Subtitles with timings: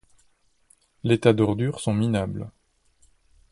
[1.03, 2.49] Les tas d’ordures sont minables.